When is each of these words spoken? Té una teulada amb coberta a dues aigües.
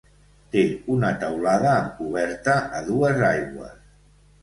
Té 0.55 0.63
una 0.93 1.11
teulada 1.25 1.69
amb 1.75 1.93
coberta 2.01 2.59
a 2.81 2.85
dues 2.91 3.25
aigües. 3.33 3.81